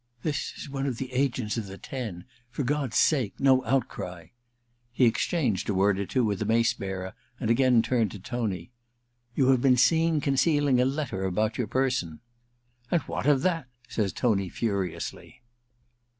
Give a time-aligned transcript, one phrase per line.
[0.23, 4.29] *This is one of the agents of the Ten.— For God's take, no outcry/
[4.91, 8.71] He exchanged a word or two with the mace bearer and again turned to Tony,
[9.01, 12.19] * You have been seen concealing a letter about your person
[12.89, 13.67] And what of that?
[13.81, 15.43] * says Tony furiously.